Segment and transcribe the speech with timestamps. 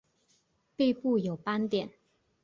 [0.75, 1.91] 背部有斑点。